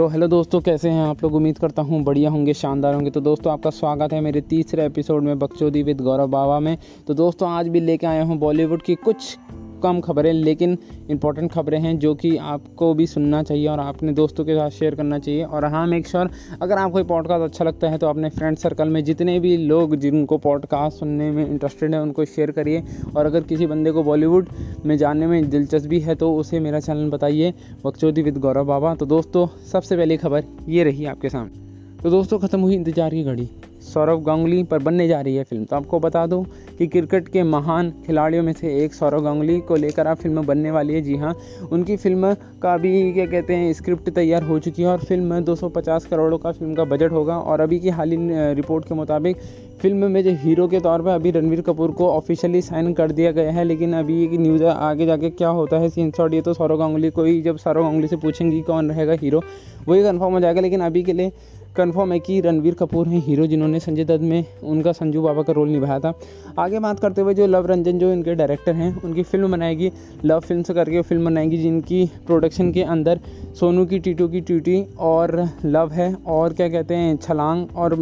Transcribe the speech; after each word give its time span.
तो 0.00 0.06
हेलो 0.08 0.26
दोस्तों, 0.28 0.60
कैसे 0.60 0.90
हैं 0.90 1.02
आप 1.02 1.22
लोग? 1.22 1.34
उम्मीद 1.34 1.58
करता 1.58 1.82
हूँ 1.82 2.02
बढ़िया 2.02 2.30
होंगे, 2.30 2.52
शानदार 2.54 2.94
होंगे। 2.94 3.10
तो 3.10 3.20
दोस्तों, 3.20 3.52
आपका 3.52 3.70
स्वागत 3.70 4.12
है 4.12 4.20
मेरे 4.20 4.40
तीसरे 4.40 4.84
एपिसोड 4.86 5.22
में 5.22 5.38
बक्चौदी 5.38 5.82
विद 5.82 6.00
गौरव 6.00 6.26
बाबा 6.26 6.58
में। 6.60 6.78
तो 7.06 7.14
दोस्तों, 7.14 7.48
आज 7.48 7.68
भी 7.68 7.80
लेके 7.80 8.06
आया 8.06 8.22
हूँ 8.24 8.38
बॉलीवुड 8.38 8.82
की 8.82 8.94
कुछ 8.94 9.36
कम 9.80 10.00
खबरें, 10.00 10.32
लेकिन 10.34 10.76
इंपॉर्टेंट 11.10 11.50
खबरें 11.52 11.78
हैं 11.80 11.98
जो 11.98 12.14
कि 12.14 12.36
आपको 12.36 12.92
भी 12.94 13.06
सुनना 13.08 13.42
चाहिए 13.42 13.66
और 13.68 13.78
अपने 13.80 14.12
दोस्तों 14.14 14.44
के 14.44 14.54
साथ 14.54 14.70
शेयर 14.70 14.94
करना 14.94 15.18
चाहिए। 15.18 15.44
और 15.44 15.64
हाँ 15.66 15.86
मेक 15.86 16.06
श्योर 16.08 16.30
अगर 16.62 16.78
आपको 16.78 16.98
ये 16.98 17.04
पॉडकास्ट 17.06 17.44
अच्छा 17.44 17.64
लगता 17.64 17.90
है 17.90 17.98
तो 17.98 18.08
अपने 18.08 18.28
फ्रेंड 18.30 18.56
सर्कल 18.58 18.88
में 18.88 19.02
जितने 19.04 19.38
भी 19.40 19.56
लोग 19.58 19.96
जिनको 19.98 20.38
पॉडकास्ट 20.40 20.98
सुनने 20.98 21.30
में 21.30 21.46
इंटरेस्टेड 21.46 21.94
है, 21.94 22.00
उनको 22.02 22.24
शेयर 22.26 22.50
करिए। 22.52 22.82
और 23.16 23.26
अगर 23.26 23.42
किसी 23.44 23.66
बंदे 23.66 23.90
को 23.90 24.02
बॉलीवुड 24.02 24.48
में 24.86 24.96
जानने 24.98 25.26
में 25.26 25.48
दिलचस्पी 25.50 26.00
है 26.00 26.14
तो 26.14 26.32
उसे 26.34 26.60
मेरा 26.60 26.80
चैनल 26.80 27.10
बताइए, 27.10 27.52
बकचोदी 27.84 28.22
विद 28.22 28.38
गौरव 28.38 28.66
बाबा। 28.66 28.94
तो 28.94 29.06
दोस्तों, 29.08 29.46
सबसे 29.66 29.96
पहली 29.96 30.16
खबर 30.18 30.44
ये 30.68 30.84
रही 30.84 31.06
आपके 31.06 31.28
सामने। 31.28 31.68
तो 31.98 32.10
दोस्तों, 32.10 32.38
ख़त्म 32.38 32.60
हुई 32.60 32.74
इंतज़ार 32.74 33.10
की 33.10 33.22
घड़ी। 33.24 33.48
सौरभ 33.82 34.22
गांगुली 34.24 34.62
पर 34.62 34.78
बनने 34.80 35.06
जा 35.08 35.20
रही 35.20 35.36
है 35.36 35.44
फ़िल्म। 35.44 35.64
तो 35.64 35.76
आपको 35.76 35.98
बता 36.00 36.26
दूँ 36.26 36.44
कि 36.78 36.86
क्रिकेट 36.86 37.28
के 37.28 37.42
महान 37.44 37.90
खिलाड़ियों 38.06 38.42
में 38.42 38.52
से 38.52 38.74
एक 38.84 38.94
सौरव 38.94 39.22
गांगुली 39.22 39.58
को 39.60 39.76
लेकर 39.76 40.06
आप 40.06 40.18
फ़िल्म 40.18 40.46
बनने 40.46 40.70
वाली 40.70 40.94
है। 40.94 41.00
जी 41.00 41.16
हाँ 41.16 41.34
उनकी 41.72 41.96
फ़िल्म 41.96 42.34
का 42.62 42.76
भी 42.76 43.12
क्या 43.12 43.26
कहते 43.26 43.54
हैं, 43.54 43.72
स्क्रिप्ट 43.72 44.10
तैयार 44.10 44.42
हो 44.42 44.58
चुकी 44.58 44.82
है 44.82 44.88
और 44.88 44.98
फ़िल्म 45.00 45.40
250 45.44 46.06
करोड़ 46.06 46.34
का 46.34 46.52
फ़िल्म 46.52 46.74
का 46.74 46.84
बजट 46.86 47.12
होगा। 47.12 47.36
और 47.36 47.60
अभी 47.60 47.78
की 47.80 47.88
हाल 47.90 48.10
ही 48.10 48.54
रिपोर्ट 48.54 48.88
के 48.88 48.94
मुताबिक 48.94 49.36
फ़िल्म 49.80 50.10
में 50.10 50.22
जो 50.24 50.30
हीरो 50.38 50.66
के 50.68 50.78
तौर 50.80 51.02
पर 51.02 51.10
अभी 51.10 51.30
रणवीर 51.30 51.60
कपूर 51.62 51.90
को 51.90 52.08
ऑफिशियली 52.10 52.60
साइन 52.62 52.92
कर 52.94 53.12
दिया 53.12 53.30
गया 53.32 53.52
है, 53.52 53.64
लेकिन 53.64 53.92
अभी 53.94 54.20
ये 54.20 54.38
न्यूज़ 54.38 54.64
आगे 54.64 55.06
जाके 55.06 55.30
क्या 55.30 55.48
होता 55.50 55.78
है, 55.78 55.88
सीन 55.88 56.10
शॉट, 56.16 56.34
ये 56.34 56.40
तो 56.40 56.54
सौरव 56.54 56.78
गांगुली 56.78 57.10
को 57.10 57.24
ही 57.24 57.40
जब 57.42 57.56
सौरभ 57.58 57.82
गांगुली 57.82 58.08
से 58.08 58.16
पूछेंगी 58.16 58.60
कौन 58.62 58.90
रहेगा 58.90 59.16
हीरो, 59.22 59.42
वही 59.88 60.02
कन्फर्म 60.02 60.32
हो 60.32 60.40
जाएगा। 60.40 60.60
लेकिन 60.60 60.80
अभी 60.80 61.02
के 61.02 61.12
लिए 61.12 61.32
कन्फर्म 61.76 62.12
है 62.12 62.18
कि 62.20 62.40
रणवीर 62.40 62.74
कपूर 62.74 63.08
हैं 63.08 63.20
हीरो 63.22 63.46
जिन्होंने 63.46 63.80
संजय 63.80 64.04
दत्त 64.04 64.22
में 64.22 64.44
उनका 64.64 64.92
संजू 64.92 65.22
बाबा 65.22 65.42
का 65.42 65.52
रोल 65.52 65.68
निभाया 65.68 65.98
था। 66.00 66.12
आगे 66.58 66.78
बात 66.78 67.00
करते 67.00 67.20
हुए 67.20 67.34
जो 67.34 67.46
लव 67.46 67.66
रंजन 67.66 67.98
जो 67.98 68.12
इनके 68.12 68.34
डायरेक्टर 68.34 68.74
हैं, 68.74 68.94
उनकी 69.02 69.22
फ़िल्म 69.22 69.50
बनाएगी। 69.52 69.90
लव 70.24 70.40
फ़िल्म 70.40 70.62
से 70.62 70.74
करके 70.74 71.02
फ़िल्म 71.02 71.24
बनाएगी 71.24 71.56
जिनकी 71.58 72.04
प्रोडक्शन 72.26 72.72
के 72.72 72.82
अंदर 72.84 73.20
सोनू 73.54 73.84
की, 73.86 73.98
टीटू 73.98 74.28
की, 74.28 74.40
ट्यूटी 74.40 74.82
और 75.00 75.48
लव 75.66 75.92
है 75.92 76.12
और 76.14 76.52
क्या 76.52 76.68
कहते 76.68 76.94
हैं, 76.94 77.16
छलांग 77.18 77.66
और 77.76 77.94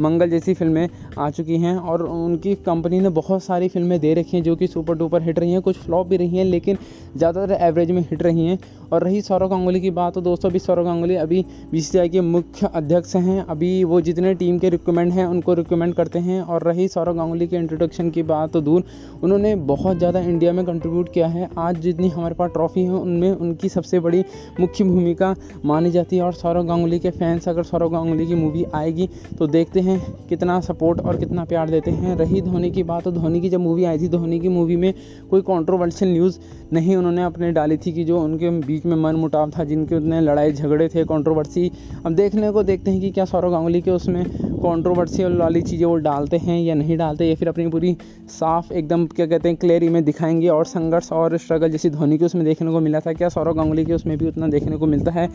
मंगल 0.00 0.30
जैसी 0.30 0.54
फ़िल्में 0.54 0.88
आ 1.18 1.30
चुकी 1.30 1.58
हैं 1.58 1.76
और 1.76 2.02
उनकी 2.02 2.54
कंपनी 2.66 3.00
ने 3.00 3.08
बहुत 3.10 3.42
सारी 3.42 3.68
फ़िल्में 3.68 3.98
दे 4.00 4.14
रखी 4.14 4.36
हैं 4.36 4.42
जो 4.44 4.56
कि 4.56 4.66
सुपर 4.66 4.94
डुपर 4.94 5.22
हिट 5.22 5.38
रही 5.38 5.52
हैं। 5.52 5.60
कुछ 5.62 5.78
फ्लॉप 5.78 6.06
भी 6.06 6.16
रही 6.16 6.36
हैं, 6.36 6.44
लेकिन 6.44 6.78
ज़्यादातर 7.16 7.52
एवरेज 7.62 7.90
में 7.90 8.00
हिट 8.02 8.22
रही 8.22 8.46
हैं। 8.46 8.58
और 8.92 9.04
रही 9.04 9.20
सौरव 9.22 9.48
गांगुली 9.48 9.80
की 9.80 9.90
बात 9.92 10.14
तो 10.14 10.20
दोस्तों 10.20 10.48
अभी 10.50 10.58
सौरव 10.58 10.84
गांगुली 10.84 11.14
अभी 11.16 11.44
बी 11.70 11.80
के 12.08 12.20
मुख्य 12.20 12.66
अध्यक्ष 12.66 12.90
हैं। 12.92 13.44
अभी 13.46 13.72
वो 13.84 14.00
जितने 14.00 14.34
टीम 14.34 14.58
के 14.58 14.68
रिक्वेमेंट 14.68 15.12
हैं, 15.12 15.26
उनको 15.26 15.54
रिकमेंड 15.54 15.94
करते 15.94 16.18
हैं। 16.18 16.40
और 16.42 16.62
रही 16.62 16.88
सौरव 16.88 17.16
गांगुली 17.16 17.46
के 17.46 17.56
इंट्रोडक्शन 17.56 18.10
की 18.10 18.22
बात 18.22 18.52
तो 18.52 18.60
दूर। 18.60 18.84
उन्होंने 19.22 19.54
बहुत 19.66 19.98
ज़्यादा 19.98 20.20
इंडिया 20.20 20.52
में 20.52 20.64
कंट्रीब्यूट 20.66 21.12
किया 21.12 21.26
है। 21.26 21.48
आज 21.58 21.80
जितनी 21.80 22.08
हमारे 22.08 22.34
पास 22.34 22.50
ट्रॉफी 22.50 22.82
है, 22.82 22.90
उनमें 22.90 23.30
उनकी 23.30 23.68
सबसे 23.68 24.00
बड़ी 24.00 24.24
मुख्य 24.60 24.84
भूमिका 24.84 25.34
मानी 25.64 25.90
जाती 25.90 26.16
है। 26.16 26.22
और 26.22 26.32
सौरव 26.32 26.66
गांगुली 26.66 26.98
के 26.98 27.10
फैंस 27.10 27.48
अगर 27.48 27.62
सौरव 27.62 27.90
गांगुली 27.90 28.26
की 28.26 28.34
मूवी 28.34 28.64
आएगी 28.74 29.08
तो 29.38 29.46
देखते 29.48 29.80
हैं 29.80 30.00
कितना 30.28 30.60
सपोर्ट 30.60 31.00
और 31.00 31.16
कितना 31.16 31.44
प्यार 31.44 31.70
देते 31.70 31.90
हैं। 31.90 32.16
रही 32.16 32.40
धोनी 32.42 32.70
की 32.70 32.82
बात 32.82 33.04
तो 33.04 33.12
धोनी 33.12 33.40
की 33.40 33.48
जब 33.48 33.60
मूवी 33.60 33.84
आई 33.84 33.98
थी, 33.98 34.08
धोनी 34.08 34.40
की 34.40 34.48
मूवी 34.50 34.76
में 34.76 34.92
कोई 35.30 35.40
कॉन्ट्रोवर्शियल 35.42 36.12
न्यूज़ 36.12 36.38
नहीं 36.72 36.96
उन्होंने 36.96 37.22
अपने 37.22 37.50
डाली 37.52 37.76
थी 37.76 37.92
कि 37.92 38.04
जो 38.04 38.20
उनके 38.20 38.50
बीच 38.62 38.84
में 38.86 38.96
मन 38.96 39.16
मुटाव 39.16 39.50
था, 39.50 39.64
जिनके 39.64 39.94
उतने 39.94 40.20
लड़ाई 40.20 40.52
झगड़े 40.52 40.88
थे 40.88 41.04
कॉन्ट्रोवर्सी 41.04 41.70
अब 42.06 42.14
देखने 42.14 42.50
को 42.50 42.62
देखते 42.82 42.90
हैं 42.90 43.00
कि 43.00 43.10
क्या 43.12 43.24
सौरव 43.24 43.50
गांगुली 43.50 43.80
के 43.82 43.90
उसमें 43.90 44.24
कंट्रोवर्शियल 44.62 45.36
वाली 45.38 45.60
चीज़ें 45.62 45.84
वो 45.86 45.94
डालते 45.98 46.36
हैं 46.38 46.58
या 46.60 46.74
नहीं 46.74 46.96
डालते, 46.96 47.24
या 47.24 47.34
फिर 47.34 47.48
अपनी 47.48 47.66
पूरी 47.68 47.96
साफ़ 48.30 48.72
एकदम 48.72 49.06
क्या 49.08 49.26
कहते 49.26 49.48
हैं 49.48 49.56
क्लियर 49.56 49.88
में 49.90 50.02
दिखाएँगे 50.04 50.48
और 50.48 50.64
संघर्ष 50.66 51.10
और 51.12 51.36
स्ट्रगल 51.38 51.70
जैसी 51.70 51.90
धोनी 51.90 52.18
के 52.18 52.24
उसमें 52.24 52.44
देखने 52.44 52.70
को 52.72 52.80
मिला 52.80 53.00
था। 53.00 53.12
क्या 53.12 53.28
सौरव 53.28 53.54
गांगुली 53.54 53.84
के 53.84 53.92
उसमें 53.94 54.16
भी 54.18 54.28
उतना 54.28 54.48
देखने 54.48 54.76
को 54.76 54.86
मिलता 54.86 55.10
है? 55.12 55.28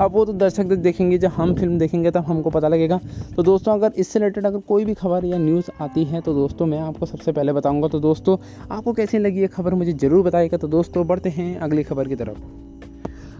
अब 0.00 0.12
वो 0.12 0.24
तो 0.24 0.32
दर्शक 0.34 0.72
देखेंगे, 0.78 1.18
जब 1.18 1.30
हम 1.36 1.54
फ़िल्म 1.54 1.78
देखेंगे 1.78 2.10
तब 2.10 2.24
हमको 2.26 2.50
पता 2.50 2.68
लगेगा। 2.68 3.00
तो 3.36 3.42
दोस्तों, 3.42 3.74
अगर 3.74 3.92
इससे 3.96 4.18
रिलेटेड 4.18 4.46
अगर 4.46 4.58
कोई 4.68 4.84
भी 4.84 4.94
खबर 4.94 5.24
या 5.24 5.38
न्यूज़ 5.38 5.70
आती 5.80 6.04
है 6.04 6.20
तो 6.20 6.34
दोस्तों 6.34 6.66
मैं 6.66 6.80
आपको 6.80 7.06
सबसे 7.06 7.32
पहले 7.32 7.52
बताऊँगा। 7.52 7.88
तो 7.88 8.00
दोस्तों, 8.00 8.36
आपको 8.70 8.92
कैसी 8.92 9.18
लगी 9.18 9.40
ये 9.40 9.46
खबर 9.48 9.74
मुझे 9.74 9.92
ज़रूर 9.94 10.24
बताएगा 10.24 10.56
तो 10.56 10.68
दोस्तों, 10.70 11.06
बढ़ते 11.06 11.28
हैं 11.30 11.56
अगली 11.58 11.82
खबर 11.82 12.08
की 12.08 12.16
तरफ़। 12.16 12.71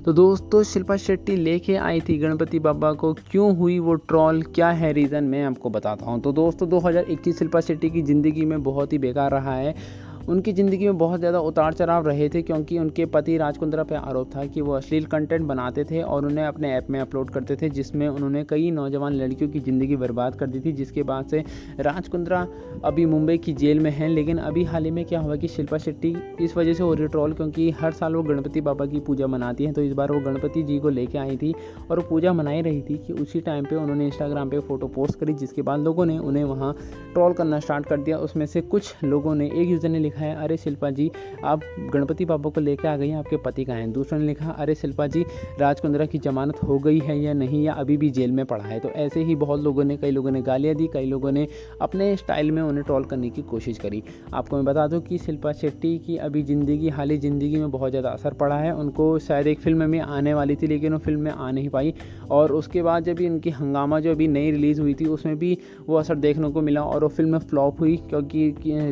तो 0.05 0.13
दोस्तों, 0.13 0.63
शिल्पा 0.63 0.97
शेट्टी 0.97 1.35
लेके 1.37 1.75
आई 1.77 2.01
थी 2.01 2.17
गणपति 2.19 2.59
बाबा 2.59 2.93
को। 2.93 3.13
क्यों 3.31 3.55
हुई 3.57 3.79
वो 3.79 3.95
ट्रॉल 3.95 4.43
क्या 4.45 4.71
है 4.71 4.93
रीज़न 4.93 5.25
मैं 5.25 5.43
आपको 5.45 5.71
बताता 5.71 6.07
हूँ। 6.07 6.21
तो 6.21 6.33
दोस्तों 6.33 6.69
2021 6.69 7.39
शिल्पा 7.39 7.61
शेट्टी 7.61 7.91
की 7.91 8.03
ज़िंदगी 8.03 8.45
में 8.45 8.63
बहुत 8.63 8.93
ही 8.93 8.99
बेकार 8.99 9.31
रहा 9.31 9.55
है। 9.55 9.75
उनकी 10.29 10.53
ज़िंदगी 10.53 10.85
में 10.85 10.99
बहुत 10.99 11.21
ज़्यादा 11.21 11.39
उतार 11.41 11.73
चढ़ाव 11.73 12.07
रहे 12.07 12.29
थे 12.29 12.43
क्योंकि 12.43 12.79
उनके 12.79 13.05
पति 13.07 13.37
राजकुंद्रा 13.39 13.83
पर 13.83 13.97
आरोप 13.97 14.31
था 14.35 14.45
कि 14.47 14.61
वो 14.61 14.73
अश्लील 14.73 15.07
कंटेंट 15.07 15.47
बनाते 15.47 15.85
थे 15.85 16.03
और 16.03 16.27
उन्हें 16.27 16.45
अपने 16.45 16.73
ऐप 16.75 16.91
में 16.91 16.99
अपलोड 17.01 17.31
करते 17.31 17.57
थे, 17.57 17.69
जिसमें 17.71 18.07
उन्होंने 18.09 18.45
कई 18.45 18.71
नौजवान 18.71 19.15
लड़कियों 19.15 19.51
की 19.51 19.61
ज़िंदगी 19.61 19.97
बर्बाद 19.97 20.35
कर 20.37 20.47
दी 20.47 20.61
थी, 20.61 20.73
जिसके 20.73 21.03
बाद 21.03 21.27
से 21.27 21.45
राजकुंद्रा 21.81 22.47
अभी 22.85 23.07
मुंबई 23.07 23.37
की 23.39 23.53
जेल 23.55 23.81
में 23.81 23.91
हैं। 23.91 24.09
लेकिन 24.09 24.39
अभी 24.41 24.65
हाल 24.65 24.85
ही 24.85 24.91
में 24.91 25.05
क्या 25.05 25.21
हुआ 25.21 25.37
कि 25.37 25.49
शिल्पा 25.49 25.79
शेट्टी 25.79 26.15
इस 26.41 26.57
वजह 26.57 26.75
से 26.75 26.83
हो 26.83 26.93
रही 26.95 27.09
ट्रॉल 27.09 27.33
क्योंकि 27.33 27.71
हर 27.81 27.93
साल 27.93 28.15
वो 28.15 28.23
गणपति 28.23 28.61
बाबा 28.61 28.87
की 28.87 29.01
पूजा 29.01 29.27
मनाती 29.27 29.65
हैं। 29.65 29.75
तो 29.75 29.83
इस 29.83 29.93
बार 29.93 30.13
वो 30.13 30.21
गणपति 30.23 30.63
जी 30.63 30.79
को 30.79 30.89
लेके 30.91 31.19
आई 31.19 31.37
थी 31.37 31.55
और 31.91 31.99
वो 31.99 32.07
पूजा 32.09 32.33
मनाई 32.33 32.63
रही 32.63 32.81
थी 32.83 32.99
कि 32.99 33.13
उसी 33.15 33.41
टाइम 33.41 33.65
पर 33.65 33.77
उन्होंने 33.77 34.07
इंस्टाग्राम 34.07 34.51
पर 34.51 34.61
फ़ोटो 34.61 34.87
पोस्ट 34.89 35.19
करी, 35.21 35.35
जिसके 35.35 35.63
बाद 35.63 35.81
लोगों 35.81 36.07
ने 36.07 36.19
उन्हें 36.21 36.45
वहाँ 36.45 36.75
ट्रॉल 37.15 37.33
करना 37.33 37.61
स्टार्ट 37.61 37.87
कर 37.87 38.01
दिया। 38.01 38.19
उसमें 38.21 38.47
से 38.47 38.61
कुछ 38.63 39.05
लोगों 39.05 39.35
ने 39.35 39.51
एक 39.53 39.69
यूज़र 39.69 39.89
ने 39.89 39.99
लिखा 40.13 40.25
है 40.25 40.35
अरे 40.45 40.57
शिल्पा 40.57 40.91
जी, 40.91 41.11
आप 41.45 41.61
गणपति 41.93 42.25
बाबा 42.25 42.51
को 42.51 42.61
लेकर 42.61 42.89
आ 42.89 42.97
गई 42.97 43.09
हैं, 43.09 43.17
आपके 43.17 43.37
पति 43.37 43.65
का 43.65 43.75
है? 43.75 43.91
दूसरे 43.93 44.19
ने 44.19 44.27
लिखा, 44.27 44.51
अरे 44.51 44.75
शिल्पा 44.75 45.07
जी, 45.07 45.25
राजकुंद्रा 45.61 46.07
की 46.07 46.19
जमानत 46.19 46.63
हो 46.63 46.79
गई 46.79 46.99
है 46.99 47.19
या 47.21 47.33
नहीं, 47.33 47.63
या 47.65 47.73
अभी 47.75 47.97
भी 47.97 48.11
जेल 48.11 48.33
में 48.33 48.45
पड़ा 48.47 48.65
है? 48.65 48.79
तो 48.81 48.89
ऐसे 48.97 49.23
ही 49.25 49.35
बहुत 49.35 49.61
लोगों 49.61 49.85
ने, 49.85 49.97
कई 49.97 50.11
लोगों 50.11 50.31
ने 50.31 50.43
गालियाँ 50.43 50.75
दी, 50.75 50.89
कई 50.93 51.07
लोगों 51.07 51.33
ने 51.33 51.47
अपने 51.81 52.15
स्टाइल 52.17 52.51
में 52.51 52.63
उन्हें 52.63 52.85
ट्रॉल 52.85 53.05
करने 53.05 53.31
की 53.31 53.43
कोशिश 53.43 53.79
करी। 53.79 54.03
आपको 54.35 54.57
मैं 54.57 54.65
बता 54.65 54.87
दूँ 54.87 55.01
कि 55.01 55.19
शिल्पा 55.19 55.53
शेट्टी 55.53 55.97
की 55.99 56.17
अभी 56.19 56.43
ज़िंदगी, 56.43 56.89
हाल 56.89 57.11
ही 57.11 57.19
ज़िंदगी 57.19 57.57
में 57.57 57.71
बहुत 57.71 57.91
ज़्यादा 57.91 58.09
असर 58.11 58.35
पड़ा 58.35 58.59
है। 58.59 58.75
उनको 58.75 59.19
शायद 59.19 59.47
एक 59.47 59.61
फ़िल्म 59.61 59.91
में 59.91 60.01
आने 60.01 60.35
वाली 60.35 60.57
थी, 60.57 60.67
लेकिन 60.67 60.93
वो 60.93 60.99
फ़िल्म 60.99 61.21
में 61.21 61.31
आ 61.31 61.51
नहीं 61.51 61.69
पाई। 61.69 61.95
और 62.31 62.53
उसके 62.53 62.83
बाद 62.83 63.05
जब 63.05 63.21
इनकी 63.21 63.51
हंगामा, 63.51 64.01
जो 64.01 64.11
अभी 64.11 64.29
नई 64.29 64.51
रिलीज़ 64.51 64.81
हुई 64.81 64.95
थी, 64.95 65.07
उसमें 65.07 65.37
भी 65.39 65.57
वो 65.87 65.97
असर 65.97 66.15
देखने 66.17 66.51
को 66.51 66.61
मिला 66.61 66.83
और 66.83 67.03
वो 67.03 67.09
फ़िल्म 67.09 67.39
फ्लॉप 67.39 67.81
हुई, 67.81 67.97
क्योंकि 68.11 68.51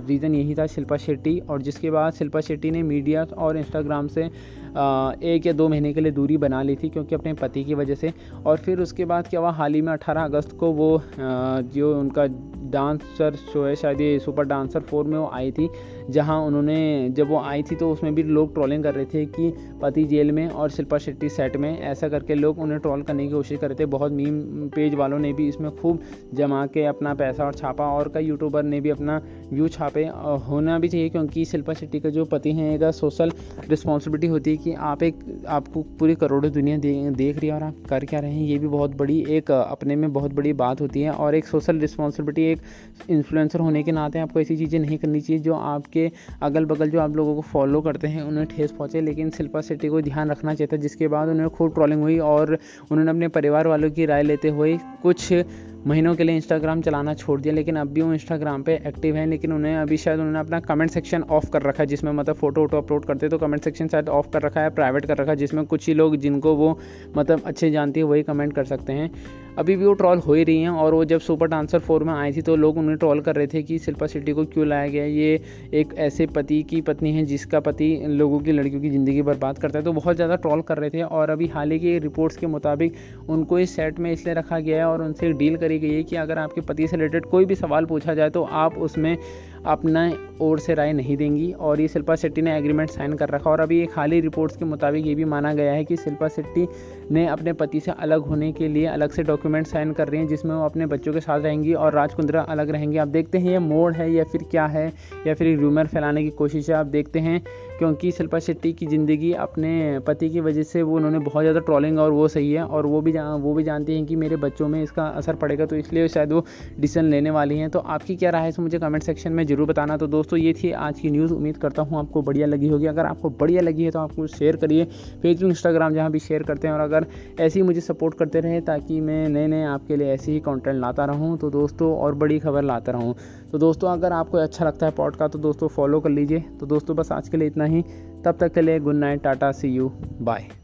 रीज़न 0.08 0.34
यही 0.34 0.54
था, 0.54 0.66
शिल्पा 0.66 0.96
शेट्टी 1.10 1.38
और 1.50 1.62
जिसके 1.62 1.90
बाद 1.90 2.12
शिल्पा 2.12 2.40
शेट्टी 2.40 2.70
ने 2.70 2.82
मीडिया 2.84 3.24
और 3.38 3.56
इंस्टाग्राम 3.56 4.08
से 4.08 4.28
एक 4.70 5.46
या 5.46 5.52
दो 5.52 5.68
महीने 5.68 5.92
के 5.92 6.00
लिए 6.00 6.12
दूरी 6.12 6.36
बना 6.36 6.62
ली 6.62 6.76
थी 6.76 6.88
क्योंकि 6.88 7.14
अपने 7.14 7.32
पति 7.34 7.64
की 7.64 7.74
वजह 7.74 7.94
से। 7.94 8.12
और 8.46 8.56
फिर 8.56 8.80
उसके 8.80 9.04
बाद 9.04 9.28
क्या 9.28 9.40
हुआ, 9.40 9.50
हाल 9.50 9.74
ही 9.74 9.82
में 9.82 9.92
18 9.92 10.24
अगस्त 10.24 10.56
को 10.56 10.70
वो 10.72 10.90
जो 11.18 11.98
उनका 12.00 12.26
डांसर 12.70 13.34
शो 13.44 13.64
है, 13.64 13.74
शायद 13.76 14.00
ये 14.00 14.18
सुपर 14.18 14.44
डांसर 14.44 14.80
फोर 14.80 15.04
में 15.04 15.18
वो 15.18 15.28
आई 15.34 15.50
थी, 15.52 15.68
जहाँ 16.10 16.38
उन्होंने, 16.40 17.08
जब 17.10 17.28
वो 17.28 17.38
आई 17.38 17.62
थी 17.62 17.76
तो 17.76 17.90
उसमें 17.92 18.14
भी 18.14 18.22
लोग 18.22 18.52
ट्रोलिंग 18.54 18.82
कर 18.84 18.94
रहे 18.94 19.04
थे 19.04 19.24
कि 19.28 19.52
पति 19.82 20.04
जेल 20.04 20.30
में 20.32 20.48
और 20.48 20.70
शिल्पा 20.70 20.98
शेट्टी 20.98 21.28
सेट 21.28 21.56
में। 21.56 21.78
ऐसा 21.80 22.08
करके 22.08 22.34
लोग 22.34 22.58
उन्हें 22.58 22.78
ट्रोल 22.80 23.02
करने 23.02 23.26
की 23.26 23.32
कोशिश 23.32 23.58
कर 23.58 23.68
रहे 23.68 23.78
थे। 23.78 23.86
बहुत 23.88 24.12
मीम, 24.12 24.40
पेज 24.68 24.94
वालों 24.94 25.18
ने 25.18 25.32
भी 25.32 25.48
इसमें 25.48 25.70
खूब 25.76 26.02
जमा 26.34 26.64
के 26.66 26.84
अपना 26.84 27.14
पैसा 27.14 27.44
और 27.44 27.54
छापा, 27.54 27.86
और 27.86 28.10
कई 28.14 28.24
यूट्यूबर 28.24 28.62
ने 28.62 28.80
भी 28.80 28.90
अपना 28.90 29.20
व्यू 29.52 29.68
छापे। 29.68 30.04
होना 30.48 30.78
भी 30.78 30.88
चाहिए 30.88 31.08
क्योंकि 31.08 31.44
शिल्पा 31.44 31.74
शेट्टी 31.74 32.00
का 32.00 32.10
जो 32.10 32.24
पति 32.26 32.52
हैं 32.52 32.74
एक 32.74 32.84
सोशल 32.94 33.32
रिस्पॉन्सिबिलिटी 33.68 34.26
होती 34.26 34.50
है 34.50 34.56
कि 34.64 34.72
आप 34.74 35.02
एक 35.02 35.18
आपको 35.48 35.82
पूरी 35.98 36.14
करोड़ों 36.14 36.50
दुनिया 36.52 36.76
दे, 36.78 37.10
देख 37.10 37.38
रही 37.38 37.48
है 37.48 37.54
और 37.54 37.62
आप 37.62 37.76
कर 37.88 38.04
क्या 38.04 38.20
रहे 38.20 38.32
हैं? 38.32 38.42
ये 38.42 38.58
भी 38.58 38.68
बहुत 38.68 38.94
बड़ी 38.96 39.18
एक 39.28 39.50
अपने 39.50 39.96
में 39.96 40.12
बहुत 40.12 40.34
बड़ी 40.34 40.52
बात 40.54 40.80
होती 40.80 41.00
है 41.00 41.10
और 41.12 41.34
एक 41.34 41.44
सोशल 41.44 41.78
रिस्पॉन्सिबिलिटी 41.80 42.42
एक 42.42 42.62
इन्फ्लुएंसर 43.10 43.60
होने 43.60 43.82
के 43.82 43.92
नाते 43.92 44.18
आपको 44.18 44.40
ऐसी 44.40 44.56
चीज़ें 44.56 44.78
नहीं 44.80 44.98
करनी 44.98 45.20
चाहिए 45.20 45.42
जो 45.42 45.54
आपके 45.54 46.10
अगल 46.42 46.64
बगल 46.64 46.90
जो 46.90 47.00
आप 47.00 47.16
लोगों 47.16 47.34
को 47.34 47.40
फॉलो 47.42 47.80
करते 47.80 48.08
हैं 48.08 48.22
उन्हें 48.22 48.46
ठेस 48.46 48.72
पहुँचे। 48.72 49.00
लेकिन 49.00 49.30
शिल्पा 49.30 49.60
शेट्टी 49.60 49.88
को 49.88 50.00
ध्यान 50.02 50.30
रखना 50.30 50.54
चाहिए 50.54 50.68
था 50.72 50.80
जिसके 50.80 51.08
बाद 51.08 51.28
उन्हें 51.28 51.48
खूब 51.50 51.74
ट्रॉलिंग 51.74 52.02
हुई 52.02 52.18
और 52.18 52.58
उन्होंने 52.90 53.10
अपने 53.10 53.28
परिवार 53.30 53.66
वालों 53.66 53.90
की 53.90 54.06
राय 54.06 54.22
लेते 54.22 54.48
हुए 54.48 54.78
कुछ 55.02 55.32
महीनों 55.80 56.14
के 56.14 56.24
लिए 56.24 56.36
इंस्टाग्राम 56.36 56.80
चलाना 56.82 57.12
छोड़ 57.14 57.40
दिया, 57.40 57.54
लेकिन 57.54 57.76
अब 57.76 57.88
भी 57.88 58.00
वो 58.02 58.12
इंस्टाग्राम 58.12 58.62
पे 58.62 58.74
एक्टिव 58.86 59.16
हैं, 59.16 59.26
लेकिन 59.26 59.52
उन्हें 59.52 59.76
अभी 59.76 59.96
शायद 59.96 60.18
उन्होंने 60.18 60.38
अपना 60.38 60.60
कमेंट 60.60 60.90
सेक्शन 60.90 61.22
ऑफ़ 61.30 61.48
कर 61.50 61.62
रखा 61.62 61.82
है, 61.82 61.86
जिसमें 61.86 62.12
मतलब 62.12 62.36
फ़ोटो 62.36 62.60
वोटो 62.60 62.78
अपलोड 62.78 63.04
करते 63.04 63.28
तो 63.28 63.38
कमेंट 63.38 63.64
सेक्शन 63.64 63.88
शायद 63.88 64.08
ऑफ़ 64.10 64.28
कर 64.32 64.42
रखा 64.42 64.60
है 64.60 64.70
प्राइवेट 64.70 65.06
कर 65.06 65.16
रखा 65.16 65.30
है, 65.30 65.36
जिसमें 65.36 65.64
कुछ 65.66 65.86
ही 65.88 65.94
लोग 65.94 66.16
जिनको 66.18 66.54
वो 66.56 66.78
मतलब 67.16 67.42
अच्छे 67.46 67.70
जानती 67.70 68.00
है, 68.00 68.04
वही 68.04 68.22
कमेंट 68.22 68.52
कर 68.52 68.64
सकते 68.66 68.92
हैं। 68.92 69.10
अभी 69.58 69.74
भी 69.76 69.84
वो 69.84 69.92
ट्रॉल 69.92 70.18
हो 70.18 70.34
ही 70.34 70.42
रही 70.44 70.60
हैं, 70.62 70.68
और 70.70 70.94
वो 70.94 71.04
जब 71.04 71.20
सुपर 71.20 71.46
डांसर 71.48 71.78
फोर 71.78 72.04
में 72.04 72.12
आई 72.14 72.32
थी 72.32 72.42
तो 72.42 72.56
लोग 72.56 72.76
उन्हें 72.78 72.96
ट्रॉल 72.98 73.20
कर 73.20 73.36
रहे 73.36 73.46
थे 73.46 73.62
कि 73.62 73.78
शिल्पा 73.78 74.06
शेट्टी 74.06 74.32
को 74.32 74.44
क्यों 74.46 74.66
लाया 74.66 74.88
गया 74.88 75.04
ये 75.04 75.40
एक 75.74 75.94
ऐसे 75.98 76.26
पति 76.28 76.62
की 76.62 76.80
पत्नी 76.82 77.12
है, 77.12 77.24
जिसका 77.24 77.60
पति 77.60 77.90
लोगों 78.08 78.38
की 78.40 78.52
लड़कियों 78.52 78.80
की 78.82 78.90
ज़िंदगी 78.90 79.22
बर्बाद 79.22 79.58
करता 79.58 79.78
है 79.78 79.84
तो 79.84 79.92
बहुत 79.92 80.16
ज़्यादा 80.16 80.36
ट्रॉल 80.36 80.62
कर 80.62 80.78
रहे 80.78 80.90
थे, 80.90 81.02
और 81.02 81.30
अभी 81.30 81.46
हाल 81.48 81.70
ही 81.70 81.78
की 81.80 81.98
रिपोर्ट्स 82.00 82.36
के 82.36 82.46
मुताबिक 82.48 82.94
उनको 83.30 83.58
इस 83.58 83.74
सेट 83.76 83.98
में 83.98 84.10
इसलिए 84.12 84.34
रखा 84.34 84.58
गया 84.60 84.78
है, 84.78 84.84
और 84.84 85.02
उनसे 85.02 85.32
डील 85.32 85.56
करी 85.56 85.69
गई 85.78 85.94
है 85.94 86.02
कि 86.02 86.16
अगर 86.16 86.38
आपके 86.38 86.60
पति 86.60 86.86
से 86.88 86.96
रिलेटेड 86.96 87.26
कोई 87.26 87.44
भी 87.44 87.54
सवाल 87.54 87.84
पूछा 87.84 88.14
जाए 88.14 88.30
तो 88.30 88.42
आप 88.60 88.78
उसमें 88.78 89.16
अपना 89.66 90.10
ओर 90.40 90.58
से 90.58 90.74
राय 90.74 90.92
नहीं 90.92 91.16
देंगी 91.16 91.50
और 91.52 91.80
ये 91.80 91.88
शिल्पा 91.88 92.14
शेट्टी 92.16 92.42
ने 92.42 92.56
एग्रीमेंट 92.58 92.90
साइन 92.90 93.12
कर 93.12 93.28
रखा 93.28 93.50
और 93.50 93.60
अभी 93.60 93.80
एक 93.80 93.90
हाल 93.96 94.12
ही 94.12 94.20
रिपोर्ट्स 94.20 94.56
के 94.56 94.64
मुताबिक 94.64 95.06
ये 95.06 95.14
भी 95.14 95.24
माना 95.24 95.52
गया 95.54 95.72
है 95.72 95.84
कि 95.84 95.96
शिल्पा 95.96 96.28
शेट्टी 96.28 96.66
ने 97.10 97.26
अपने 97.26 97.52
पति 97.52 97.80
से 97.80 97.90
अलग 97.92 98.26
होने 98.26 98.50
के 98.52 98.68
लिए 98.68 98.86
अलग 98.86 99.10
से 99.10 99.22
डॉक्यूमेंट 99.22 99.66
साइन 99.66 99.92
कर 99.92 100.08
रही 100.08 100.20
हैं, 100.20 100.26
जिसमें 100.28 100.54
वो 100.54 100.64
अपने 100.64 100.86
बच्चों 100.86 101.12
के 101.12 101.20
साथ 101.20 101.40
रहेंगी 101.40 101.72
और 101.74 101.92
राज 101.92 102.14
कुंद्रा 102.14 102.42
अलग 102.42 102.70
रहेंगे। 102.70 102.98
आप 102.98 103.08
देखते 103.08 103.38
हैं 103.38 103.50
ये 103.50 103.58
मोड़ 103.58 103.92
है 103.94 104.10
या 104.12 104.24
फिर 104.24 104.42
क्या 104.50 104.66
है, 104.66 104.86
या 105.26 105.34
फिर 105.34 105.58
रूमर 105.60 105.86
फैलाने 105.86 106.22
की 106.22 106.30
कोशिश 106.32 106.70
है, 106.70 106.76
आप 106.76 106.86
देखते 106.86 107.18
हैं, 107.18 107.40
क्योंकि 107.78 108.10
शिल्पा 108.12 108.38
शेट्टी 108.38 108.72
की 108.72 108.86
ज़िंदगी 108.86 109.32
अपने 109.40 109.98
पति 110.06 110.28
की 110.30 110.40
वजह 110.40 110.62
से 110.62 110.82
वो 110.82 110.96
उन्होंने 110.96 111.18
बहुत 111.20 111.42
ज़्यादा 111.42 111.60
ट्रॉलिंग 111.60 111.98
और 111.98 112.10
वो 112.12 112.28
सही 112.28 112.52
है, 112.52 112.64
और 112.64 112.86
वो 112.86 113.00
भी 113.00 113.12
वो 113.12 113.54
भी 113.54 113.62
जानती 113.62 113.94
हैं 113.94 114.04
कि 114.06 114.16
मेरे 114.16 114.36
बच्चों 114.38 114.68
में 114.68 114.82
इसका 114.82 115.06
असर 115.06 115.34
पड़ेगा 115.36 115.66
तो 115.66 115.76
इसलिए 115.76 116.08
शायद 116.08 116.32
वो 116.32 116.44
डिसीज़न 116.80 117.04
लेने 117.04 117.30
वाली 117.30 117.58
हैं। 117.58 117.70
तो 117.70 117.78
आपकी 117.78 118.16
क्या 118.16 118.30
राय 118.30 118.42
है 118.42 118.52
मुझे 118.60 118.78
कमेंट 118.78 119.02
सेक्शन 119.02 119.32
में 119.32 119.46
ज़रूर 119.50 119.66
बताना। 119.66 119.96
तो 119.96 120.06
दोस्तों, 120.08 120.38
ये 120.38 120.52
थी 120.54 120.70
आज 120.72 121.00
की 121.00 121.10
न्यूज़ 121.10 121.32
उम्मीद 121.32 121.56
करता 121.56 121.82
हूँ 121.82 121.98
आपको 121.98 122.22
बढ़िया 122.22 122.46
लगी 122.46 122.68
होगी। 122.68 122.86
अगर 122.86 123.06
आपको 123.06 123.30
बढ़िया 123.30 123.62
लगी 123.62 123.84
है 123.84 123.90
तो 123.90 123.98
आपको 123.98 124.26
शेयर 124.28 124.56
करिए 124.56 124.84
फेसबुक 125.22 125.48
इंस्टाग्राम 125.50 125.94
जहाँ 125.94 126.10
भी 126.10 126.18
शेयर 126.18 126.42
करते 126.42 126.68
हैं। 126.68 126.74
और 126.74 126.80
अगर 126.80 127.06
ऐसे 127.40 127.58
ही 127.58 127.66
मुझे 127.66 127.80
सपोर्ट 127.80 128.14
करते 128.14 128.40
रहे, 128.40 128.60
ताकि 128.62 129.00
मैं 129.00 129.28
नए 129.28 129.46
नए 129.46 129.62
आपके 129.64 129.96
लिए 129.96 130.12
ऐसे 130.12 130.32
ही 130.32 130.40
कॉन्टेंट 130.40 130.76
लाता 130.76 131.04
रहूँ। 131.04 131.36
तो 131.38 131.50
दोस्तों, 131.50 131.94
और 131.94 132.14
बड़ी 132.14 132.38
खबर 132.38 132.62
लाता 132.62 132.92
रहूँ। 132.92 133.14
तो 133.52 133.58
दोस्तों, 133.58 133.88
अगर 133.88 134.12
आपको 134.12 134.38
अच्छा 134.38 134.64
लगता 134.64 134.86
है 134.86 134.92
पॉडकास्ट 134.92 135.32
तो 135.32 135.38
दोस्तों 135.38 135.68
फॉलो 135.68 136.00
कर 136.00 136.10
लीजिए। 136.10 136.44
तो 136.60 136.66
दोस्तों, 136.66 136.96
बस 136.96 137.12
आज 137.12 137.28
के 137.28 137.36
लिए 137.36 137.48
इतना 137.48 137.64
ही। 137.64 137.84
तब 138.24 138.36
तक 138.40 138.52
के 138.54 138.60
लिए 138.60 138.78
good 138.80 138.96
night 138.96 139.22
tata 139.22 139.52
see 139.52 139.68
you 139.68 139.92
bye 140.20 140.59